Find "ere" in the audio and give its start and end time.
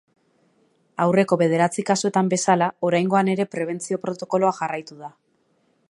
3.35-3.47